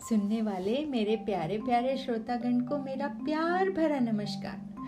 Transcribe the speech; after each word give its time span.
सुनने 0.00 0.42
वाले 0.42 0.86
मेरे 0.86 1.16
प्यारे 1.16 1.58
प्यारे 1.58 1.96
श्रोतागण 1.96 2.60
को 2.60 2.78
मेरा 2.78 3.08
प्यार 3.08 3.70
भरा 3.70 3.98
नमस्कार। 3.98 4.84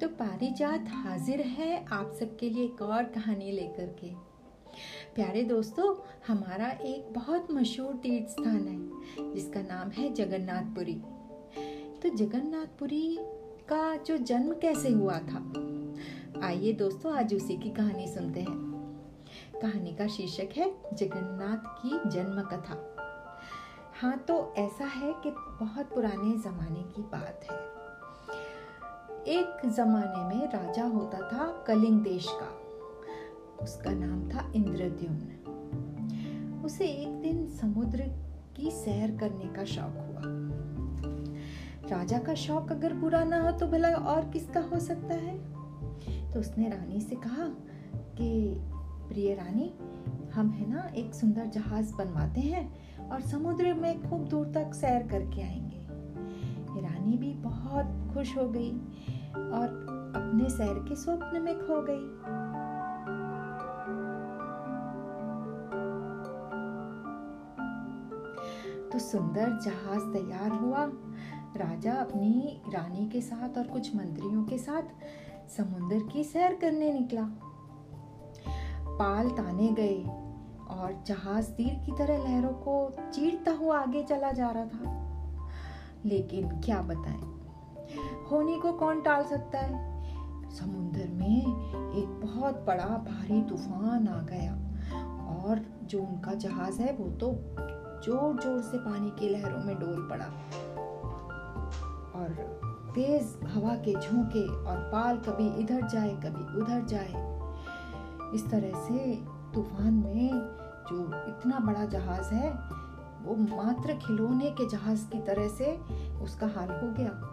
तो 0.00 0.08
पारिजात 0.08 0.84
हाजिर 0.88 1.40
है 1.40 1.84
आप 1.84 2.12
सबके 2.20 2.50
लिए 2.50 2.64
एक 2.64 2.82
और 2.82 3.04
कहानी 3.04 3.50
लेकर 3.50 3.86
के। 3.86 4.14
प्यारे 5.14 5.42
दोस्तों, 5.42 5.94
हमारा 6.28 6.68
एक 6.70 7.12
बहुत 7.12 7.50
मशहूर 7.50 7.94
तीर्थ 7.94 8.28
स्थान 8.28 8.68
है, 8.68 9.34
जिसका 9.34 9.60
नाम 9.60 9.90
है 9.90 10.14
जगन्नाथपुरी। 10.14 11.02
तो 12.02 12.16
जगन्नाथपुरी 12.16 13.18
का 13.68 13.96
जो 13.96 14.16
जन्म 14.16 14.52
कैसे 14.52 14.88
हुआ 14.88 15.18
था? 15.18 15.52
आइए 16.46 16.72
दोस्तों, 16.72 17.12
आज 17.12 17.34
उसी 17.34 17.56
की 17.56 17.70
कहानी 17.70 18.06
सुनते 18.06 18.40
हैं। 18.40 18.74
कहानी 19.62 19.94
का 19.94 20.06
शीर्षक 20.06 20.48
है 20.56 20.74
जगन्नाथ 20.94 21.82
की 21.82 22.10
जन्म 22.10 22.42
कथा 22.42 22.90
हाँ 24.04 24.18
तो 24.18 24.54
ऐसा 24.54 24.84
है 24.84 25.12
कि 25.12 25.30
बहुत 25.64 25.86
पुराने 25.86 26.36
ज़माने 26.36 26.82
की 26.82 27.02
बात 27.02 27.40
है। 27.50 27.58
एक 29.24 29.68
ज़माने 29.68 30.34
में 30.34 30.46
राजा 30.46 30.84
होता 30.84 31.18
था 31.18 31.64
कलिंग 31.66 32.00
देश 32.00 32.26
का। 32.30 32.60
उसका 33.64 33.90
नाम 33.90 34.28
था 34.28 34.52
इंद्रद्युम्न। 34.52 35.20
उसे 36.64 36.86
एक 36.86 37.20
दिन 37.20 37.46
समुद्र 37.46 38.04
की 38.56 38.70
सैर 38.70 39.18
करने 39.18 39.44
का 39.44 39.64
शौक 39.64 39.94
हुआ। 39.94 40.22
राजा 41.98 42.18
का 42.18 42.34
शौक 42.34 42.72
अगर 42.72 42.94
बुरा 42.94 43.24
ना 43.24 43.50
हो 43.50 43.58
तो 43.58 43.66
भला 43.66 43.88
और 43.88 44.28
किसका 44.28 44.60
हो 44.60 44.80
सकता 44.80 45.14
है? 45.14 45.38
तो 46.32 46.40
उसने 46.40 46.68
रानी 46.68 47.00
से 47.00 47.16
कहा 47.16 47.48
कि, 47.96 48.54
प्रिय 49.08 49.34
रानी, 49.34 49.74
हम 50.34 50.50
है 50.50 50.70
ना 50.70 50.88
एक 50.94 51.14
सुंदर 51.14 51.46
जहाज़ 51.46 51.94
बनवाते 51.94 52.40
हैं। 52.40 52.93
और 53.12 53.20
समुद्र 53.20 53.74
में 53.74 54.10
खूब 54.10 54.24
दूर 54.24 54.46
तक 54.46 54.74
सैर 54.74 55.06
करके 55.06 55.42
आएँगे। 55.42 55.86
रानी 56.80 57.16
भी 57.16 57.34
बहुत 57.34 58.14
खुश 58.14 58.38
हो 58.38 58.48
गई 58.48 58.72
और 59.34 59.84
अपने 60.16 60.50
सैर 60.50 60.74
के 60.88 60.96
स्वप्न 60.96 61.42
में 61.42 61.58
खो 61.58 61.82
गई। 61.82 62.34
तो 68.92 68.98
सुंदर 68.98 69.60
जहाज़ 69.64 70.12
तैयार 70.12 70.50
हुआ। 70.50 70.90
राजा 71.56 71.92
अपनी 71.92 72.62
रानी 72.68 73.08
के 73.08 73.20
साथ 73.20 73.58
और 73.58 73.66
कुछ 73.66 73.96
मंत्रियों 73.96 74.44
के 74.44 74.58
साथ 74.58 74.82
समुद्र 75.48 76.08
की 76.12 76.24
सैर 76.24 76.54
करने 76.54 76.92
निकला। 76.92 77.28
पाल 78.86 79.30
ताने 79.30 79.68
गए। 79.68 80.04
और 80.74 81.04
जहाज़ 81.06 81.50
तीर 81.50 81.74
की 81.86 81.92
तरह 81.92 82.18
लहरों 82.18 82.52
को 82.52 82.92
चीरता 83.12 83.52
हुआ 83.52 83.78
आगे 83.78 84.02
चला 84.02 84.32
जा 84.32 84.50
रहा 84.50 84.64
था। 84.64 85.00
लेकिन 86.04 86.48
क्या 86.48 86.82
बताएँ? 86.82 87.34
होने 88.30 88.56
को 88.56 88.72
कौन 88.72 89.00
टाल 89.00 89.24
सकता 89.24 89.58
है? 89.58 89.94
समुद्र 90.50 91.08
में 91.08 91.40
एक 91.94 92.20
बहुत 92.26 92.64
बड़ा 92.66 92.84
भारी 92.84 93.42
तूफ़ान 93.42 94.08
आ 94.08 94.22
गया। 94.22 94.52
और 95.26 95.60
जो 95.82 96.02
उनका 96.02 96.34
जहाज़ 96.34 96.82
है, 96.82 96.92
वो 96.92 97.10
तो 97.10 97.32
ज़ोर 98.04 98.40
ज़ोर 98.40 98.62
से 98.62 98.78
पानी 98.78 99.10
की 99.10 99.28
लहरों 99.28 99.64
में 99.64 99.78
डोल 99.78 100.08
पड़ा। 100.10 100.26
और 102.14 102.60
तेज 102.94 103.38
हवा 103.44 103.74
के 103.74 104.00
झोंके 104.00 104.46
और 104.46 104.76
पाल 104.92 105.16
कभी 105.16 105.48
इधर 105.62 105.88
जाए, 105.88 106.10
कभी 106.10 106.60
उधर 106.60 106.84
जाए। 106.84 107.34
इस 108.34 108.50
तरह 108.50 108.78
से 108.84 109.16
तूफ़ान 109.54 109.94
में 109.94 110.63
जो 110.90 111.04
इतना 111.28 111.58
बड़ा 111.58 111.84
जहाज़ 111.84 112.34
है, 112.34 112.50
वो 113.22 113.36
मात्र 113.36 113.94
खिलौने 113.94 114.50
के 114.50 114.68
जहाज़ 114.68 115.06
की 115.08 115.18
तरह 115.18 115.48
से 115.48 115.76
उसका 116.22 116.46
हाल 116.46 116.68
हो 116.68 116.92
गया। 116.92 117.30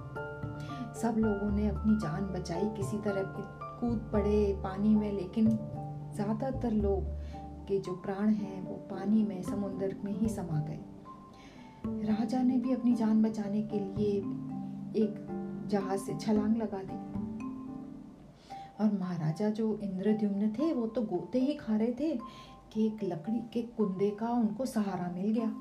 सब 0.93 1.15
लोगों 1.17 1.51
ने 1.51 1.67
अपनी 1.67 1.95
जान 1.95 2.25
बचाई, 2.25 2.69
किसी 2.69 2.97
तरह 2.97 3.23
कूद 3.79 4.09
पड़े 4.13 4.61
पानी 4.63 4.95
में, 4.95 5.11
लेकिन 5.13 5.49
ज़्यादातर 6.15 6.71
लोग 6.71 7.03
के 7.67 7.79
जो 7.79 7.95
प्राण 7.95 8.29
हैं, 8.29 8.67
वो 8.67 8.75
पानी 8.75 9.23
में, 9.23 9.41
समुद्र 9.41 9.95
में 10.03 10.19
ही 10.19 10.29
समा 10.29 10.59
गए। 10.59 10.79
राजा 11.85 12.41
ने 12.41 12.57
भी 12.57 12.73
अपनी 12.73 12.95
जान 12.95 13.21
बचाने 13.21 13.61
के 13.61 13.79
लिए 13.79 14.17
एक 15.03 15.27
जहाज़ 15.71 15.99
से 15.99 16.13
छलांग 16.13 16.57
लगा 16.57 16.83
दी। 16.83 16.99
और 18.83 18.99
महाराजा 18.99 19.49
जो 19.49 19.79
इंद्रद्युम्न 19.83 20.51
थे, 20.51 20.73
वो 20.73 20.87
तो 20.87 21.01
गोते 21.01 21.39
ही 21.39 21.53
खा 21.53 21.75
रहे 21.77 21.93
थे। 21.99 22.19
कि 22.73 22.85
एक 22.87 23.03
लकड़ी 23.03 23.39
के 23.53 23.61
कुंदे 23.61 24.09
का 24.09 24.29
उनको 24.29 24.65
सहारा 24.65 25.11
मिल 25.11 25.33
गया। 25.33 25.53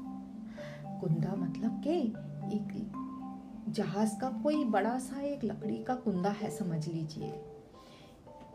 कुंदा 1.01 1.35
मतलब 1.35 1.81
के 1.85 1.95
एक 2.57 2.93
जहाज़ 3.69 4.19
का 4.21 4.31
कोई 4.43 4.65
बड़ा 4.65 4.99
सा 4.99 5.21
एक 5.21 5.45
लकड़ी 5.45 5.83
का 5.85 5.95
कुंदा 5.95 6.31
है, 6.31 6.51
समझ 6.51 6.89
लीजिए। 6.89 7.33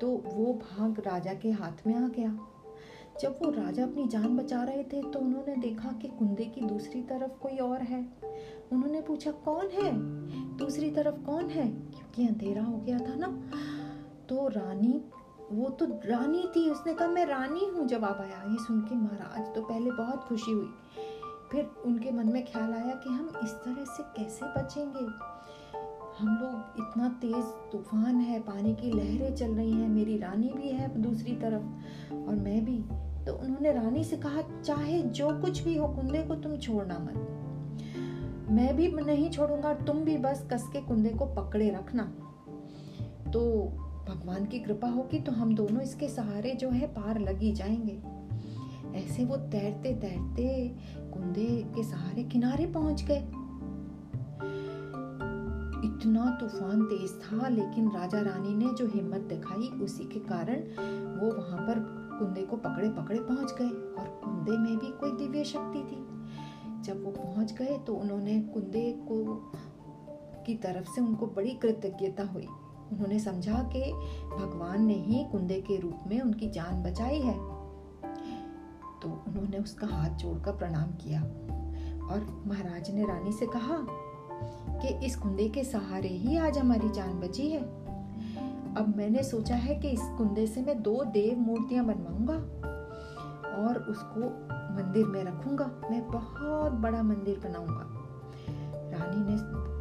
तो 0.01 0.09
वो 0.25 0.53
भाग 0.53 0.99
राजा 0.99 1.33
के 1.33 1.51
हाथ 1.51 1.87
में 1.87 1.95
आ 1.95 2.07
गया। 2.07 2.39
जब 3.21 3.39
वो 3.43 3.51
राजा 3.51 3.83
अपनी 3.83 4.07
जान 4.07 4.37
बचा 4.37 4.63
रहे 4.63 4.83
थे 4.83 5.01
तो 5.11 5.19
उन्होंने 5.19 5.55
देखा 5.55 5.91
कि 5.91 6.07
कुंदे 6.07 6.45
की 6.45 6.61
दूसरी 6.61 7.01
तरफ़ 7.01 7.31
कोई 7.31 7.57
और 7.57 7.81
है। 7.81 8.07
उन्होंने 8.71 9.01
पूछा, 9.01 9.31
कौन 9.31 9.67
है? 9.67 9.91
दूसरी 10.57 10.89
तरफ़ 10.91 11.21
कौन 11.25 11.49
है? 11.49 11.67
क्योंकि 11.67 12.27
अंधेरा 12.27 12.63
हो 12.63 12.77
गया 12.77 12.99
था 12.99 13.15
ना 13.15 13.27
तो 14.29 14.47
रानी 14.47 15.01
वो 15.51 15.69
तो 15.69 15.85
रानी 15.85 16.49
थी, 16.55 16.69
उसने 16.69 16.93
कहा, 16.93 17.07
मैं 17.07 17.25
रानी 17.25 17.65
हूँ 17.65 17.87
जवाब 17.87 18.17
आया। 18.21 18.51
ये 18.51 18.57
सुन 18.57 18.81
के 18.81 18.95
महाराज 18.95 19.55
तो 19.55 19.61
पहले 19.61 19.91
बहुत 19.91 20.23
खुशी 20.23 20.51
हुई। 20.51 20.69
फिर 21.51 21.69
उनके 21.85 22.11
मन 22.11 22.27
में 22.27 22.45
ख्याल 22.45 22.73
आया 22.73 22.95
कि 22.95 23.09
हम 23.09 23.31
इस 23.43 23.51
तरह 23.51 23.85
से 23.85 24.03
कैसे 24.03 24.45
बचेंगे? 24.45 25.35
हम 26.19 26.27
लोग 26.27 26.79
इतना 26.79 27.09
तेज 27.09 27.45
तूफ़ान 27.71 28.15
है, 28.15 28.39
पानी 28.39 28.73
की 28.73 28.91
लहरें 28.91 29.35
चल 29.35 29.51
रही 29.51 29.71
हैं, 29.71 29.89
मेरी 29.89 30.17
रानी 30.17 30.53
भी 30.55 30.69
है 30.69 31.01
दूसरी 31.01 31.35
तरफ़ 31.35 31.63
और 32.13 32.35
मैं 32.35 32.65
भी। 32.65 32.77
तो 33.25 33.33
उन्होंने 33.33 33.71
रानी 33.71 34.03
से 34.03 34.17
कहा, 34.17 34.61
चाहे 34.61 35.01
जो 35.01 35.29
कुछ 35.41 35.63
भी 35.63 35.77
हो, 35.77 35.87
कुंदे 35.87 36.23
को 36.23 36.35
तुम 36.35 36.57
छोड़ना 36.57 36.99
मत। 36.99 37.31
मैं 38.51 38.75
भी 38.75 38.87
नहीं 38.87 39.31
छोड़ूँगा, 39.31 39.73
तुम 39.73 39.97
भी 39.97 40.17
बस 40.17 40.47
कस 40.53 40.69
के 40.73 40.81
कुंदे 40.81 41.09
को 41.09 41.25
पकड़े 41.25 41.69
रखना। 41.69 42.03
तो 43.31 43.41
भगवान 44.07 44.45
की 44.45 44.59
कृपा 44.59 44.87
होगी 44.87 45.19
तो 45.19 45.31
हम 45.31 45.55
दोनों 45.55 45.81
इसके 45.81 46.07
सहारे 46.09 46.53
जो 46.53 46.69
है 46.69 46.87
पार 46.87 47.19
लगी 47.19 47.51
जाएँगे। 47.51 48.01
ऐसे 48.99 49.25
वो 49.25 49.37
तैरते 49.37 49.93
तैरते 49.93 50.67
कुंदे 51.13 51.47
के 51.75 51.83
सहारे 51.83 52.23
किनारे 52.23 52.65
पहुँच 52.65 53.03
गए। 53.03 53.27
इतना 55.85 56.25
तूफ़ान 56.41 56.83
तेज 56.85 57.11
था, 57.21 57.47
लेकिन 57.47 57.89
राजा 57.91 58.21
रानी 58.21 58.53
ने 58.55 58.73
जो 58.73 58.87
हिम्मत 58.87 59.21
दिखाई 59.21 59.67
उसी 59.83 60.03
के 60.03 60.19
कारण 60.19 60.61
वो 61.19 61.31
वहाँ 61.31 61.67
पर 61.67 61.79
कुंदे 62.19 62.41
को 62.41 62.57
पकड़े 62.57 62.89
पकड़े 62.89 63.19
पहुँच 63.19 63.53
गए 63.53 63.69
और 64.01 64.07
कुंदे 64.23 64.57
में 64.57 64.77
भी 64.77 64.91
कोई 64.91 65.11
दिव्य 65.11 65.43
शक्ति 65.43 65.79
थी। 65.79 66.03
जब 66.83 67.03
वो 67.03 67.11
पहुँच 67.11 67.53
गए 67.53 67.77
तो 67.77 67.95
उन्होंने 67.95 68.39
कुंदे 68.53 68.91
को 69.07 69.35
की 70.45 70.55
तरफ़ 70.55 70.89
से 70.89 71.01
उनको 71.01 71.27
बड़ी 71.27 71.51
कृतज्ञता 71.51 72.23
हुई। 72.23 72.47
उन्होंने 72.91 73.19
समझा 73.19 73.69
कि 73.75 73.91
भगवान 74.37 74.85
ने 74.85 74.93
ही 74.93 75.23
कुंदे 75.31 75.61
के 75.61 75.79
रूप 75.79 76.03
में 76.07 76.21
उनकी 76.21 76.49
जान 76.49 76.83
बचाई 76.83 77.19
है। 77.19 77.33
तो 79.01 79.23
उन्होंने 79.27 79.57
उसका 79.57 79.87
हाथ 79.87 80.09
जोड़कर 80.09 80.51
प्रणाम 80.51 80.91
किया 80.91 81.21
और 82.05 82.43
महाराज 82.47 82.91
ने 82.91 83.05
रानी 83.05 83.31
से 83.31 83.45
कहा 83.45 83.77
कि 84.81 85.05
इस 85.05 85.15
कुंदे 85.15 85.49
के 85.49 85.63
सहारे 85.63 86.07
ही 86.07 86.37
आज 86.37 86.57
हमारी 86.57 86.89
जान 86.89 87.19
बची 87.19 87.49
है। 87.49 87.61
अब 88.75 88.93
मैंने 88.97 89.23
सोचा 89.23 89.55
है 89.55 89.75
कि 89.75 89.87
इस 89.87 90.01
कुंदे 90.01 90.47
से 90.47 90.61
मैं 90.61 90.81
दो 90.81 91.03
देव 91.03 91.39
मूर्तियाँ 91.39 91.85
बनवाऊँगा 91.85 92.33
और 93.57 93.77
उसको 93.77 94.19
मंदिर 94.75 95.05
में 95.05 95.23
रखूँगा। 95.23 95.65
मैं 95.91 96.11
बहुत 96.11 96.71
बड़ा 96.71 97.03
मंदिर 97.03 97.39
बनाऊँगा। 97.39 97.87
रानी 98.89 99.31
ने 99.31 99.37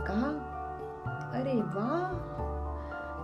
कहा, 0.06 0.31
अरे 1.40 1.55
वाह! 1.55 2.54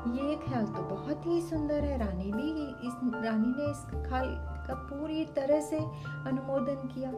ये 0.00 0.36
ख्याल 0.36 0.66
तो 0.66 0.82
बहुत 0.82 1.26
ही 1.26 1.40
सुंदर 1.40 1.84
है। 1.84 1.98
रानी 1.98 2.32
भी 2.32 2.50
इस, 2.88 2.94
रानी 3.24 3.48
ने 3.48 3.70
इस 3.70 4.08
ख्याल 4.08 4.26
का 4.68 4.74
पूरी 4.74 5.24
तरह 5.24 5.60
से 5.60 5.76
अनुमोदन 6.26 6.88
किया। 6.94 7.10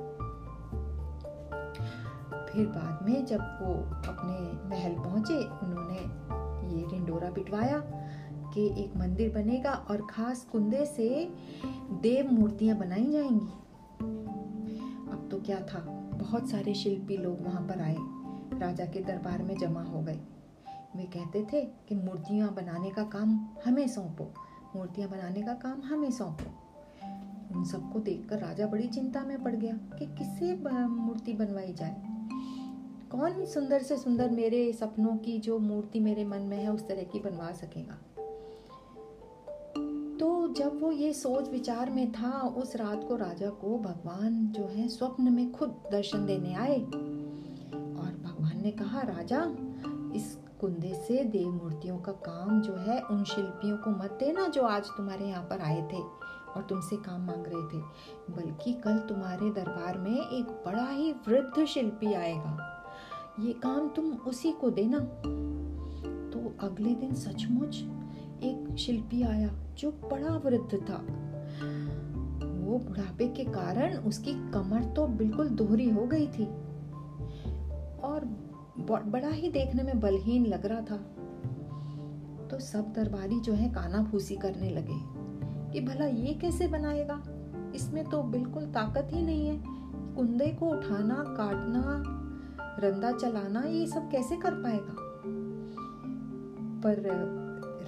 फिर 2.46 2.66
बाद 2.66 3.08
में 3.08 3.26
जब 3.26 3.40
वो 3.40 3.74
अपने 4.12 4.68
महल 4.68 4.94
पहुँचे, 5.02 5.38
उन्होंने 5.38 5.98
ये 6.76 6.86
रिंडोरा 6.90 7.30
पिटवाया 7.30 7.78
कि 8.54 8.84
एक 8.84 8.96
मंदिर 8.96 9.34
बनेगा 9.34 9.72
और 9.72 10.06
खास 10.10 10.48
कुंदे 10.52 10.86
से 10.86 11.34
देव 11.90 12.30
मूर्तियाँ 12.32 12.78
बनाई 12.78 13.12
जाएँगी। 13.12 13.52
अब 15.12 15.28
तो 15.30 15.40
क्या 15.40 15.60
था? 15.60 15.78
बहुत 16.14 16.48
सारे 16.48 16.74
शिल्पी 16.74 17.16
लोग 17.16 17.40
वहाँ 17.40 17.62
पर 17.62 17.80
आए। 17.80 17.96
राजा 18.60 18.84
के 18.84 19.00
दरबार 19.00 19.42
में 19.42 19.58
जमा 19.58 19.82
हो 19.82 20.00
गए। 20.00 20.20
वे 20.96 21.04
कहते 21.04 21.46
थे 21.52 21.62
कि 21.62 21.94
मूर्तियाँ 21.94 22.54
बनाने 22.54 22.90
का 22.90 23.02
काम 23.04 23.48
हमें 23.66 23.88
सौंपो। 23.88 24.34
मूर्तियाँ 24.76 25.10
बनाने 25.10 25.42
का 25.42 25.54
काम 25.54 25.82
हमें 25.82 26.10
सौंपो। 26.10 26.50
उन 27.56 27.64
सबको 27.64 27.98
देखकर 27.98 28.38
राजा 28.38 28.66
बड़ी 28.66 28.88
चिंता 28.88 29.24
में 29.24 29.42
पड़ 29.42 29.56
गया 29.56 29.72
कि 29.72 30.06
किससे 30.06 30.56
मूर्ति 30.86 31.32
बनवाई 31.32 31.72
जाए। 31.72 32.02
कौन 33.10 33.46
सुंदर 33.46 33.82
से 33.82 33.96
सुंदर 33.96 34.30
मेरे 34.30 34.72
सपनों 34.72 35.16
की 35.16 35.38
जो 35.38 35.58
मूर्ति 35.58 36.00
मेरे 36.00 36.24
मन 36.24 36.38
में 36.38 36.56
है, 36.56 36.72
उस 36.72 36.88
तरह 36.88 37.02
की 37.02 37.20
बनवा 37.20 37.52
सकेगा? 37.52 37.94
तो 40.20 40.54
जब 40.54 40.80
वो 40.80 40.92
ये 40.92 41.12
सोच 41.12 41.48
विचार 41.48 41.90
में 41.90 42.12
था, 42.12 42.40
उस 42.40 42.76
रात 42.76 43.04
को 43.08 43.16
राजा 43.16 43.50
को 43.50 43.78
भगवान 43.78 44.46
जो 44.46 44.64
है, 44.64 44.88
स्वप्न 44.88 45.32
में 45.32 45.52
खुद 45.52 45.68
दर्शन 45.92 46.26
देने 46.26 46.54
आए। 46.54 46.80
और 46.80 48.22
भगवान 48.24 48.62
ने 48.62 48.70
कहा, 48.70 49.00
राजा, 49.00 49.46
इस 50.14 50.41
कुंदे 50.62 50.94
से 50.94 51.24
देव 51.24 51.50
मूर्तियों 51.50 51.98
का 51.98 52.12
काम 52.12 52.60
जो 52.60 52.74
है, 52.74 53.00
उन 53.00 53.24
शिल्पियों 53.24 53.76
को 53.76 53.90
मत 53.90 54.16
देना 54.20 54.46
जो 54.46 54.62
आज 54.62 54.86
तुम्हारे 54.86 55.24
यहाँ 55.24 55.44
पर 55.44 55.60
आए 55.60 55.88
थे 55.92 55.98
और 56.56 56.66
तुमसे 56.68 56.96
काम 56.96 57.26
मांग 57.26 57.44
रहे 57.46 57.62
थे। 57.62 57.82
बल्कि 58.30 58.72
कल 58.72 58.98
तुम्हारे 58.98 59.50
दरबार 59.50 59.98
में 59.98 60.20
एक 60.30 60.44
बड़ा 60.44 60.88
ही 60.88 61.12
वृद्ध 61.12 61.64
शिल्पी 61.64 62.14
आएगा। 62.14 62.84
ये 63.40 63.52
काम 63.52 63.88
तुम 63.88 64.12
उसी 64.12 64.52
को 64.52 64.70
देना। 64.70 64.98
तो 66.30 66.66
अगले 66.66 66.94
दिन 66.94 67.14
सचमुच 67.14 67.76
एक 68.42 68.76
शिल्पी 68.78 69.22
आया 69.22 69.50
जो 69.78 69.90
बड़ा 69.90 70.36
वृद्ध 70.36 70.74
था। 70.90 70.98
वो 72.66 72.78
बुढ़ापे 72.78 73.28
के 73.28 73.44
कारण 73.44 73.96
उसकी 73.96 74.32
कमर 74.50 74.84
तो 74.84 75.06
बिल्कुल 75.06 75.48
दोहरी 75.48 75.90
हो 75.90 76.06
गई 76.06 76.26
थी। 76.26 76.46
और 78.00 78.41
बड़ा 78.90 79.28
ही 79.28 79.48
देखने 79.48 79.82
में 79.82 80.00
बलहीन 80.00 80.46
लग 80.46 80.66
रहा 80.66 80.80
था। 80.80 80.96
तो 82.46 82.58
सब 82.58 82.92
दरबारी 82.92 83.40
जो 83.40 83.52
है 83.52 83.68
काना 83.68 84.04
फूसी 84.04 84.36
करने 84.36 84.70
लगे 84.70 85.22
कि 85.72 85.80
भला 85.80 86.06
ये 86.06 86.34
कैसे 86.34 86.68
बनाएगा? 86.68 87.22
इसमें 87.74 88.04
तो 88.04 88.22
बिल्कुल 88.22 88.64
ताकत 88.64 89.08
ही 89.12 89.22
नहीं 89.22 89.46
है। 89.46 89.62
कुंदे 90.16 90.46
को 90.46 90.66
उठाना, 90.68 91.14
काटना, 91.14 92.04
रंदा 92.78 93.12
चलाना, 93.12 93.60
ये 93.60 93.86
सब 93.86 94.10
कैसे 94.10 94.36
कर 94.36 94.54
पाएगा? 94.54 94.94
पर 96.80 97.02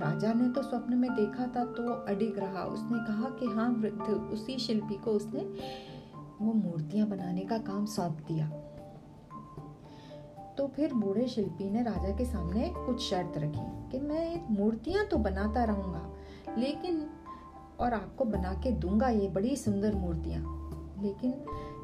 राजा 0.01 0.33
ने 0.33 0.49
तो 0.49 0.63
स्वप्न 0.63 0.95
में 0.95 1.15
देखा 1.15 1.47
था 1.47 1.65
तो 1.65 1.93
अडिग 1.93 2.39
रहा। 2.39 2.65
उसने 2.65 2.99
कहा 2.99 3.31
कि 3.31 3.47
हाँ 3.47 3.71
वृद्ध 3.71 4.01
उसी 4.01 4.59
शिल्पी 4.59 4.95
को 4.95 5.11
उसने 5.11 5.41
वो 6.43 6.53
मूर्तियाँ 6.53 7.09
बनाने 7.09 7.41
का 7.41 7.59
काम 7.59 7.85
सौंप 7.85 8.13
दिया। 8.13 8.64
तो 10.59 10.67
फिर 10.67 10.93
बूढ़े 10.95 11.27
शिल्पी 11.29 11.71
ने 11.71 11.83
राजा 11.83 12.17
के 12.17 12.25
सामने 12.25 12.73
कुछ 12.77 13.03
शर्त 13.03 13.39
रखी 13.39 13.91
कि 13.91 13.99
मैं 14.01 14.57
मूर्तियाँ 14.59 15.05
तो 15.05 15.17
बनाता 15.17 15.65
रहूँगा, 15.65 16.03
लेकिन 16.59 17.07
और 17.81 17.95
आपको 17.95 18.25
बना 18.25 18.53
के 18.55 18.71
दूँगा 18.71 19.09
ये 19.09 19.29
बड़ी 19.29 19.57
सुंदर 19.57 19.95
मूर्तियाँ। 19.95 20.41
लेकिन 21.03 21.31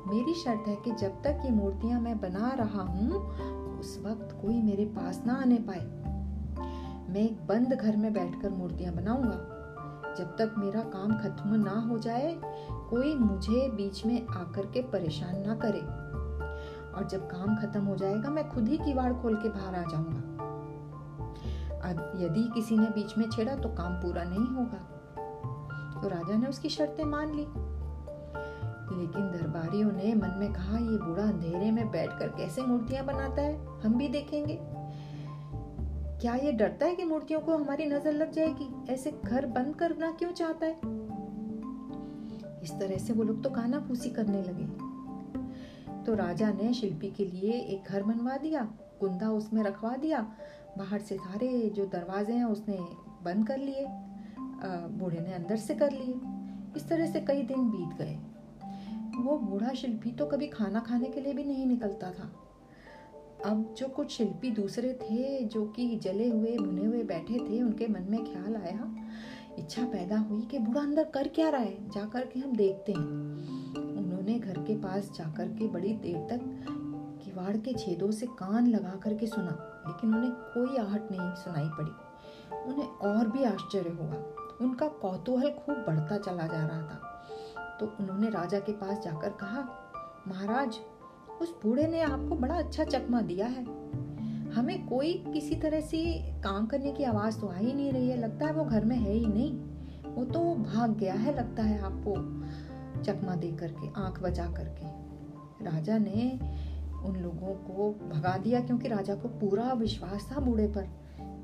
मेरी 0.06 0.34
शर्त 0.34 0.68
है 0.68 0.76
कि 0.76 0.90
जब 0.90 1.22
तक 1.22 1.42
ये 1.44 1.50
मूर्तियाँ 1.50 2.00
मैं 2.00 2.20
बना 2.20 2.52
रहा 2.52 2.82
हूँ, 2.82 3.18
उस 3.80 3.98
वक्त 4.06 4.38
कोई 4.42 4.60
मेरे 4.62 4.84
पास 4.84 5.22
ना 5.26 5.34
आने 5.34 5.58
पाए। 5.60 5.84
मैं 7.12 7.20
एक 7.20 7.46
बंद 7.46 7.74
घर 7.74 7.96
में 7.96 8.12
बैठकर 8.12 8.50
मूर्तियाँ 8.50 8.94
बनाऊँगा। 8.94 9.56
जब 10.18 10.36
तक 10.38 10.54
मेरा 10.58 10.80
काम 10.80 11.12
खत्म 11.18 11.54
ना 11.54 11.80
हो 11.80 11.98
जाए, 11.98 12.36
कोई 12.90 13.14
मुझे 13.14 13.68
बीच 13.68 14.06
में 14.06 14.26
आकर 14.26 14.66
के 14.66 14.82
परेशान 14.82 15.40
ना 15.46 15.54
करे। 15.54 16.09
और 17.00 17.06
जब 17.06 17.26
काम 17.26 17.56
खत्म 17.56 17.84
हो 17.84 17.96
जाएगा, 17.96 18.30
मैं 18.30 18.48
खुद 18.48 18.68
ही 18.68 18.78
किवाड़ 18.78 19.12
खोल 19.12 19.36
के 19.36 19.48
बाहर 19.48 19.74
आ 19.74 19.82
जाऊँगा। 19.82 20.44
अब 21.90 22.12
यदि 22.16 22.50
किसी 22.54 22.78
ने 22.78 22.86
बीच 22.86 23.18
में 23.18 23.30
छेड़ा 23.30 23.54
तो 23.54 23.68
काम 23.68 23.92
पूरा 23.92 24.24
नहीं 24.24 24.46
होगा। 24.46 24.78
तो 26.02 26.08
राजा 26.08 26.36
ने 26.36 26.46
उसकी 26.46 26.68
शर्तें 26.68 27.04
मान 27.04 27.30
ली। 27.30 27.46
लेकिन 29.00 29.22
दरबारियों 29.22 29.92
ने 29.92 30.14
मन 30.14 30.34
में 30.38 30.52
कहा, 30.52 30.78
ये 30.78 30.98
बूढ़ा 30.98 31.22
अंधेरे 31.22 31.70
में 31.70 31.90
बैठकर 31.90 32.28
कैसे 32.28 32.62
मूर्तियाँ 32.62 33.04
बनाता 33.04 33.42
है? 33.42 33.80
हम 33.80 33.94
भी 33.94 34.08
देखेंगे। 34.08 34.58
क्या 36.20 36.34
ये 36.34 36.52
डरता 36.52 36.86
है 36.86 36.94
कि 36.94 37.04
मूर्तियों 37.04 37.40
को 37.40 37.56
हमारी 37.56 37.86
नज़र 37.86 38.12
लग 38.12 38.32
जाएगी? 38.32 38.92
ऐसे 38.92 39.20
घर 39.24 39.46
बंद 39.46 39.74
करना 39.74 40.10
क्यों 40.10 40.32
चाहता 40.32 40.66
है? 40.66 40.80
इस 42.62 42.72
तरह 42.80 42.98
से 42.98 43.12
वो 43.12 43.22
लोग 43.22 43.42
तो 43.42 43.50
काना 43.50 43.80
फूसी 43.80 44.10
करने 44.10 44.42
लगे। 44.42 44.79
तो 46.06 46.14
राजा 46.14 46.50
ने 46.52 46.72
शिल्पी 46.74 47.10
के 47.10 47.24
लिए 47.24 47.52
एक 47.52 47.88
घर 47.88 48.02
बनवा 48.02 48.36
दिया, 48.36 48.62
कुंदा 49.00 49.30
उसमें 49.30 49.62
रखवा 49.62 49.94
दिया। 49.96 50.20
बाहर 50.78 51.00
से 51.00 51.16
सारे 51.16 51.48
जो 51.76 51.86
दरवाजे 51.86 52.32
हैं 52.32 52.44
उसने 52.44 52.78
बंद 53.24 53.46
कर 53.46 53.58
लिए 53.58 53.86
बूढ़े 54.90 55.20
ने 55.20 55.32
अंदर 55.32 55.56
से 55.56 55.74
कर 55.74 55.92
लिए। 55.92 56.14
इस 56.76 56.88
तरह 56.88 57.06
से 57.06 57.20
कई 57.20 57.42
दिन 57.42 57.70
बीत 57.70 57.96
गए। 57.98 58.18
वो 59.16 59.38
बूढ़ा 59.38 59.72
शिल्पी 59.72 60.10
तो 60.10 60.26
कभी 60.26 60.46
खाना 60.46 60.80
खाने 60.80 61.06
के 61.06 61.20
लिए 61.20 61.32
भी 61.32 61.44
नहीं 61.44 61.66
निकलता 61.66 62.10
था। 62.10 62.30
अब 63.44 63.74
जो 63.78 63.88
कुछ 63.88 64.10
शिल्पी 64.10 64.50
दूसरे 64.50 64.92
थे, 64.94 65.44
जो 65.44 65.64
कि 65.66 65.96
जले 65.96 66.28
हुए, 66.28 66.56
भुने 66.56 66.84
हुए 66.84 67.02
बैठे 67.02 67.38
थे, 67.40 67.62
उनके 67.62 67.86
मन 67.86 68.06
में 68.10 68.24
ख्याल 68.24 68.56
आया। 68.56 68.94
इच्छा 69.58 69.84
पैदा 69.84 70.18
हुई 70.18 70.42
कि 70.42 70.58
बूढ़ा 70.58 70.80
अंदर 70.80 71.04
कर 71.04 71.28
क्या 71.28 71.48
रहा 71.48 71.60
है? 71.60 71.90
जाकर 71.90 72.26
के 72.26 72.40
हम 72.40 72.56
देखते 72.56 72.92
हैं। 72.92 73.59
उन्होंने 74.30 74.54
घर 74.54 74.62
के 74.62 74.74
पास 74.74 75.10
जाकर 75.18 75.48
के 75.48 75.68
बड़ी 75.68 75.92
देर 75.92 76.16
तक 76.16 76.40
किवाड़ 77.24 77.56
के 77.56 77.72
छेदों 77.72 78.10
से 78.10 78.26
कान 78.26 78.66
लगा 78.66 79.00
करके 79.02 79.26
सुना, 79.26 79.84
लेकिन 79.86 80.14
उन्हें 80.14 80.32
कोई 80.32 80.76
आहट 80.76 81.10
नहीं 81.10 81.34
सुनाई 81.34 81.68
पड़ी। 81.68 81.90
उन्हें 82.68 82.88
और 82.88 83.28
भी 83.28 83.44
आश्चर्य 83.44 83.90
हुआ। 83.90 84.14
उनका 84.60 84.88
कौतूहल 84.88 85.50
खूब 85.50 85.76
बढ़ता 85.76 86.18
चला 86.18 86.46
जा 86.46 86.66
रहा 86.66 86.82
था। 86.82 87.26
तो 87.80 87.96
उन्होंने 88.00 88.30
राजा 88.30 88.58
के 88.58 88.72
पास 88.72 89.04
जाकर 89.04 89.28
कहा, 89.28 89.68
महाराज, 90.28 90.78
उस 91.42 91.54
बूढ़े 91.62 91.86
ने 91.86 92.00
आपको 92.00 92.36
बड़ा 92.36 92.54
अच्छा 92.54 92.84
चकमा 92.84 93.20
दिया 93.20 93.46
है। 93.46 93.64
हमें 94.52 94.88
कोई 94.88 95.12
किसी 95.12 95.54
तरह 95.54 95.80
से 95.80 96.32
काम 96.40 96.66
करने 96.66 96.92
की 96.92 97.04
आवाज़ 97.04 97.40
तो 97.40 97.46
आ 97.46 97.54
ही 97.54 97.72
नहीं 97.72 97.92
रही 97.92 98.08
है। 98.08 98.16
लगता 98.16 98.46
है 98.46 98.52
वो 98.52 98.64
घर 98.64 98.84
में 98.84 98.96
है 98.96 99.12
ही 99.12 99.26
नहीं। 99.26 99.58
वो 100.10 100.24
तो 100.24 100.54
भाग 100.54 100.90
गया 100.90 101.14
है, 101.14 101.34
लगता 101.34 101.62
है 101.62 101.80
आपको। 101.80 102.40
चकमा 103.00 103.34
दे 103.34 103.50
करके, 103.52 103.88
आँख 103.96 104.22
बचा 104.22 104.46
करके। 104.46 104.86
राजा 105.64 105.98
ने 105.98 106.38
उन 107.04 107.16
लोगों 107.16 107.54
को 107.66 107.90
भगा 108.08 108.36
दिया 108.36 108.60
क्योंकि 108.60 108.88
राजा 108.88 109.14
को 109.14 109.28
पूरा 109.40 109.72
विश्वास 109.72 110.28
था 110.32 110.40
बूढ़े 110.40 110.66
पर। 110.68 110.88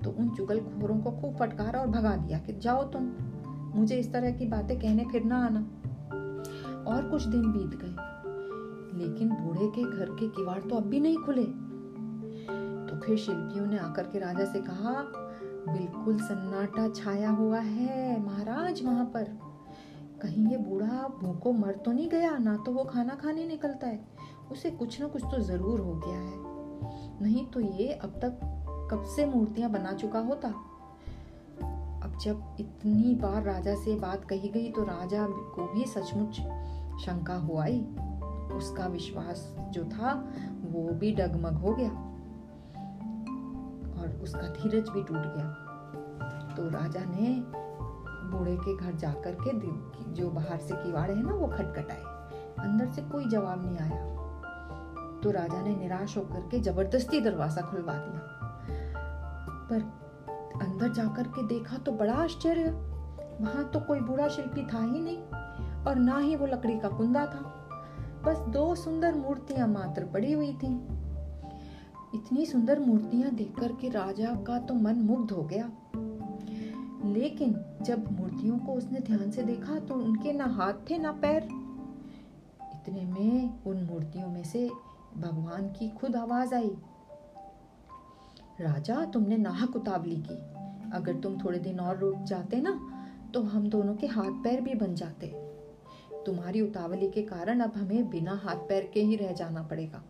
तो 0.04 0.10
उन 0.10 0.28
चुगलखोरों 0.30 0.98
को 0.98 1.10
खूब 1.10 1.36
फटकारा 1.36 1.80
और 1.80 1.86
भगा 1.86 2.16
दिया 2.16 2.38
कि 2.38 2.52
जाओ 2.58 2.82
तुम, 2.82 3.10
मुझे 3.74 3.96
इस 3.96 4.12
तरह 4.12 4.30
की 4.30 4.46
बातें 4.46 4.78
कहने 4.78 5.04
फिर 5.04 5.24
ना 5.24 5.44
आना। 5.46 5.60
और 6.86 7.08
कुछ 7.10 7.22
दिन 7.22 7.52
बीत 7.52 7.78
गए, 7.82 7.94
लेकिन 8.98 9.28
बूढ़े 9.30 9.66
के 9.68 9.82
घर 9.98 10.10
के 10.10 10.28
किवाड़ 10.28 10.58
तो 10.58 10.76
अब 10.76 10.82
भी 10.82 11.00
नहीं 11.00 11.16
खुले। 11.16 11.44
तो 12.86 13.00
फिर 13.00 13.16
शिल्पियों 13.16 13.66
ने 13.66 13.78
आकर 13.78 14.02
के 14.02 14.18
राजा 14.18 14.44
से 14.44 14.60
कहा, 14.60 14.92
बिल्कुल 15.68 16.18
सन्नाटा 16.18 16.88
छाया 16.88 17.30
हुआ 17.30 17.58
है 17.58 18.24
महाराज 18.24 18.82
वहाँ 18.84 19.04
पर। 19.04 19.45
कहीं 20.22 20.46
ये 20.48 20.56
बूढ़ा 20.56 21.08
भूखो 21.22 21.52
मर 21.52 21.72
तो 21.74 21.92
नहीं 21.92 22.08
गया, 22.08 22.36
ना 22.38 22.56
तो 22.56 22.72
वो 22.72 22.84
खाना 22.84 23.14
खाने 23.14 23.46
निकलता 23.46 23.86
है। 23.86 24.04
उसे 24.52 24.70
कुछ 24.70 25.00
ना 25.00 25.06
कुछ 25.06 25.22
तो 25.22 25.38
ज़रूर 25.38 25.80
हो 25.80 25.94
गया 25.94 26.18
है। 26.18 27.22
नहीं 27.22 27.46
तो 27.46 27.60
ये 27.60 27.92
अब 27.92 28.18
तक 28.24 28.38
कब 28.90 29.04
से 29.16 29.26
मूर्तियाँ 29.26 29.70
बना 29.70 29.92
चुका 29.92 30.18
होता? 30.18 30.48
अब 32.02 32.18
जब 32.22 32.56
इतनी 32.60 33.14
बार 33.14 33.42
राजा 33.42 33.74
से 33.74 33.94
बात 33.96 34.24
कही 34.24 34.48
गई 34.48 34.70
तो 34.70 34.82
राजा 34.82 35.26
को 35.26 35.66
भी 35.74 35.84
सचमुच 35.84 36.40
शंका 37.04 37.34
हो 37.34 37.58
आई। 37.58 37.80
उसका 38.56 38.86
विश्वास 38.86 39.56
जो 39.70 39.84
था, 39.84 40.12
वो 40.64 40.88
भी 40.90 41.12
डगमग 41.12 41.54
हो 41.54 41.74
गया। 41.74 41.90
और 44.00 44.20
उसका 44.22 44.48
धीरज 44.48 44.88
भी 44.88 45.02
टूट 45.02 45.18
गया। 45.18 45.48
तो 46.56 46.68
राजा 46.68 47.04
ने 47.04 47.65
बूढ़े 48.26 48.56
के 48.56 48.76
घर 48.76 48.94
जाकर 48.94 49.36
के 49.40 49.52
जो 50.12 50.30
बाहर 50.30 50.58
से 50.58 50.74
किवाड़ 50.76 51.10
है 51.10 51.22
ना, 51.22 51.34
वो 51.34 51.46
खटखटाए। 51.48 52.02
अंदर 52.60 52.90
से 52.92 53.02
कोई 53.02 53.28
जवाब 53.28 53.64
नहीं 53.66 53.78
आया। 53.78 54.04
तो 55.22 55.30
राजा 55.30 55.60
ने 55.62 55.74
निराश 55.76 56.16
होकर 56.16 56.48
के 56.50 56.58
ज़बरदस्ती 56.60 57.20
दरवाज़ा 57.20 57.62
खुलवा 57.62 57.94
दिया। 57.94 58.20
पर 59.70 59.80
अंदर 60.62 60.92
जाकर 60.92 61.28
के 61.28 61.46
देखा 61.46 61.76
तो 61.76 61.92
बड़ा 61.92 62.14
आश्चर्य। 62.14 62.70
वहाँ 63.40 63.64
तो 63.64 63.80
कोई 63.80 64.00
बूढ़ा 64.00 64.28
शिल्पी 64.28 64.66
था 64.66 64.82
ही 64.82 65.00
नहीं, 65.00 65.18
और 65.84 65.96
ना 65.96 66.18
ही 66.18 66.36
वो 66.36 66.46
लकड़ी 66.46 66.78
का 66.78 66.88
कुंदा 66.88 67.24
था। 67.26 67.52
बस 68.24 68.38
दो 68.48 68.74
सुंदर 68.74 69.14
मूर्तियाँ 69.14 69.66
मात्र 69.68 70.04
पड़ी 70.04 70.32
हुई 70.32 70.52
थी। 70.54 70.74
इतनी 72.14 72.46
सुंदर 72.46 72.80
मूर्तियाँ 72.80 73.30
देखकर 73.30 73.72
के 73.72 73.88
राजा 73.88 74.34
का 74.46 74.58
तो 74.58 74.74
मन 74.74 75.00
मुग्ध 75.00 75.30
हो 75.30 75.42
गया। 75.42 75.70
लेकिन 77.12 77.54
जब 77.82 78.10
मूर्तियों 78.12 78.58
को 78.58 78.72
उसने 78.72 79.00
ध्यान 79.00 79.30
से 79.30 79.42
देखा 79.42 79.78
तो 79.78 79.94
उनके 79.94 80.32
ना 80.32 80.44
हाथ 80.46 80.72
थे, 80.90 80.98
ना 80.98 81.12
पैर। 81.12 81.48
इतने 82.74 83.04
में 83.04 83.64
उन 83.64 83.82
मूर्तियों 83.82 84.28
में 84.28 84.44
से 84.44 84.68
भगवान 85.16 85.68
की 85.68 85.88
खुद 85.90 86.16
आवाज़ 86.16 86.54
आई। 86.54 86.76
राजा, 88.60 89.04
तुमने 89.04 89.36
नाहक 89.36 89.76
उतावली 89.76 90.16
की। 90.28 90.36
अगर 90.92 91.14
तुम 91.14 91.38
थोड़े 91.38 91.58
दिन 91.58 91.80
और 91.80 91.98
रुक 91.98 92.22
जाते 92.22 92.60
ना 92.60 92.80
तो 93.34 93.42
हम 93.42 93.68
दोनों 93.68 93.94
के 93.94 94.06
हाथ 94.06 94.42
पैर 94.44 94.60
भी 94.60 94.74
बन 94.74 94.94
जाते। 94.94 95.26
तुम्हारी 96.26 96.60
उतावली 96.60 97.08
के 97.10 97.22
कारण 97.22 97.60
अब 97.60 97.76
हमें 97.76 98.08
बिना 98.10 98.34
हाथ 98.34 98.68
पैर 98.68 98.90
के 98.94 99.02
ही 99.02 99.16
रह 99.16 99.32
जाना 99.32 99.62
पड़ेगा। 99.62 100.02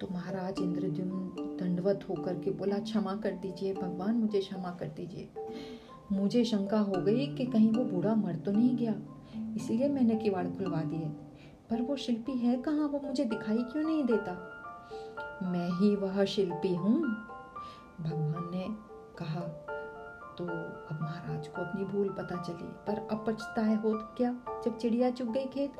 तो 0.00 0.08
महाराज 0.12 0.58
इंद्रद्युम्न 0.58 1.56
दंडवत 1.60 2.06
होकर 2.08 2.38
के 2.38 2.50
बोला, 2.50 2.78
क्षमा 2.78 3.14
कर 3.16 3.32
दीजिए, 3.32 3.74
भगवान 3.74 4.14
मुझे 4.14 4.40
क्षमा 4.40 4.70
कर 4.70 4.88
दीजिए। 4.88 5.28
मुझे 6.14 6.44
शंका 6.44 6.78
हो 6.78 7.00
गई 7.02 7.26
कि 7.26 7.44
कहीं 7.46 7.70
वो 7.72 7.84
बूढ़ा 7.84 8.14
मर 8.14 8.36
तो 8.36 8.52
नहीं 8.52 8.76
गया। 8.76 8.94
इसलिए 9.56 9.88
मैंने 9.88 10.14
किवाड़ 10.16 10.46
खुलवा 10.48 10.82
दिए 10.84 11.08
पर 11.70 11.82
वो 11.82 11.96
शिल्पी 11.96 12.32
है 12.38 12.56
कहाँ? 12.62 12.88
वो 12.88 13.00
मुझे 13.04 13.24
दिखाई 13.24 13.56
क्यों 13.56 13.82
नहीं 13.82 14.04
देता? 14.04 14.32
मैं 15.44 15.68
ही 15.80 15.94
वह 15.96 16.24
शिल्पी 16.26 16.74
हूँ। 16.74 17.00
भगवान 18.00 18.50
ने 18.50 18.66
कहा 19.18 19.40
तो 20.38 20.44
अब 20.44 20.98
महाराज 21.02 21.46
को 21.48 21.62
अपनी 21.62 21.84
भूल 21.84 22.08
पता 22.10 22.36
चली, 22.36 22.64
पर 22.86 23.06
अब 23.12 23.24
पछताए 23.26 23.74
हो 23.74 23.90
तो 23.90 24.14
क्या 24.16 24.34
जब 24.64 24.76
चिड़िया 24.78 25.10
चुग 25.10 25.28
गई 25.32 25.46
खेत? 25.46 25.78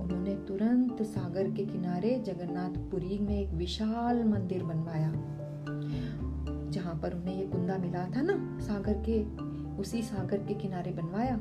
उन्होंने 0.00 0.34
तुरंत 0.48 1.02
सागर 1.04 1.50
के 1.50 1.64
किनारे 1.66 2.18
जगन्नाथपुरी 2.26 3.18
में 3.18 3.38
एक 3.38 3.50
विशाल 3.54 4.22
मंदिर 4.24 4.62
बनवाया। 4.64 5.10
जहाँ 6.70 7.00
पर 7.02 7.14
उन्हें 7.14 7.36
ये 7.36 7.46
कुंदा 7.46 7.78
मिला 7.78 8.04
था 8.04 8.22
ना, 8.22 8.58
सागर 8.60 9.02
के, 9.08 9.24
उसी 9.76 10.02
सागर 10.02 10.38
के 10.38 10.54
किनारे 10.54 10.90
बनवाया 10.90 11.36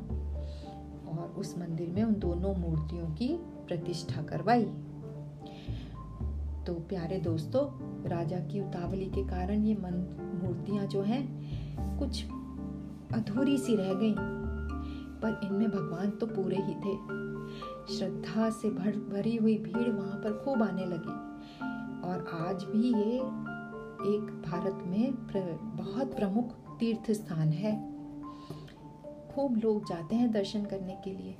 और 1.12 1.36
उस 1.38 1.58
मंदिर 1.58 1.90
में 1.90 2.04
उन 2.04 2.14
दोनों 2.14 2.56
मूर्तियों 2.56 3.06
की 3.06 3.30
प्रतिष्ठा 3.68 4.22
करवाई। 4.22 4.66
तो 6.66 6.74
प्यारे 6.74 7.20
दोस्तों, 7.20 7.66
राजा 8.10 8.40
की 8.40 8.62
उतावली 8.62 9.06
के 9.06 9.24
कारण 9.24 9.64
ये 9.64 9.76
मूर्तियाँ 9.76 10.86
जो 10.86 11.02
हैं, 11.02 11.48
कुछ 12.00 12.26
अधूरी 13.14 13.58
सी 13.58 13.76
रह 13.76 13.94
गई। 13.94 14.16
पर 15.22 15.42
इनमें 15.44 15.70
भगवान 15.70 16.10
तो 16.10 16.26
पूरे 16.26 16.58
ही 16.58 16.74
थे। 16.74 17.18
श्रद्धा 17.98 18.50
से 18.50 18.70
भर, 18.70 18.92
भरी 18.92 19.36
हुई 19.36 19.58
भीड़ 19.58 19.90
वहाँ 19.90 20.18
पर 20.18 20.42
खूब 20.46 20.64
आने 20.64 20.86
लगी। 20.86 21.28
और 22.08 22.30
आज 22.42 22.64
भी 22.64 22.94
ये 23.04 23.47
एक 23.98 24.44
भारत 24.48 24.84
में 24.88 25.14
प्र, 25.14 25.60
बहुत 25.62 26.16
प्रमुख 26.16 26.52
तीर्थ 26.80 27.12
स्थान 27.12 27.50
है। 27.50 27.76
खूब 29.32 29.58
लोग 29.58 29.90
जाते 29.90 30.16
हैं 30.16 30.32
दर्शन 30.32 30.66
करने 30.66 30.98
के 31.04 31.10
लिए। 31.10 31.36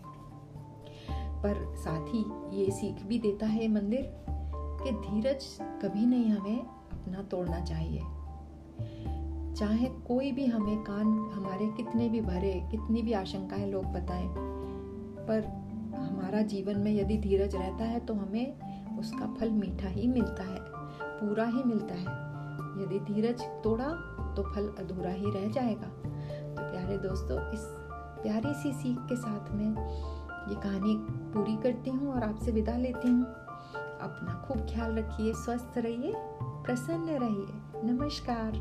पर 1.12 1.76
साथ 1.78 2.08
ही 2.08 2.26
ये 2.58 2.72
सीख 2.72 3.04
भी 3.04 3.20
देता 3.20 3.46
है 3.46 3.68
मंदिर 3.68 4.16
कि 4.84 4.92
धीरज 4.92 5.58
कभी 5.62 6.06
नहीं 6.06 6.30
हमें 6.30 6.60
अपना 6.62 7.24
तोड़ना 7.24 7.60
चाहिए। 7.60 8.00
चाहे 9.56 9.86
कोई 9.86 10.32
भी 10.32 10.46
हमें 10.46 10.78
कान 10.78 11.32
हमारे 11.34 11.68
कितने 11.68 12.10
भी 12.10 12.22
भरे 12.22 12.68
कितनी 12.72 13.02
भी 13.02 13.14
आशंकाएँ 13.14 13.72
लोग 13.72 13.86
बताएँ 13.86 14.28
पर 15.28 15.44
हमारा 15.98 16.42
जीवन 16.42 16.80
में 16.80 16.92
यदि 16.92 17.18
धीरज 17.18 17.56
रहता 17.56 17.86
है 17.86 18.00
तो 18.00 18.14
हमें 18.14 18.60
उसका 18.98 19.34
फल 19.34 19.50
मीठा 19.50 19.88
ही 19.88 20.08
मिलता 20.08 20.44
है 20.44 20.60
पूरा 21.20 21.46
ही 21.46 21.64
मिलता 21.64 21.96
है। 21.96 22.37
यदि 22.82 23.00
धीरज 23.00 23.42
तोड़ा 23.64 23.90
तो 24.36 24.44
फल 24.44 24.68
अधूरा 24.80 25.10
ही 25.10 25.32
रह 25.32 25.48
जाएगा। 25.52 25.88
तो 26.54 26.72
प्यारे 26.72 26.98
दोस्तों, 26.98 27.52
इस 27.52 27.66
प्यारी 28.24 28.54
सी 28.54 28.74
सीख 28.74 29.00
के 29.00 29.16
साथ 29.16 29.52
में 29.52 29.70
ये 30.50 30.56
कहानी 30.56 30.96
पूरी 31.34 31.56
करती 31.58 31.90
हूँ 31.90 32.14
और 32.14 32.24
आपसे 32.24 32.52
विदा 32.52 32.78
लेती 32.78 33.08
हूँ। 33.08 33.26
अपना 34.02 34.46
खूब 34.48 34.68
ख्याल 34.74 34.98
रखिए, 34.98 35.34
स्वस्थ 35.34 35.78
रहिए, 35.78 36.14
प्रसन्न 36.44 37.18
रहिए। 37.18 37.92
नमस्कार। 37.92 38.52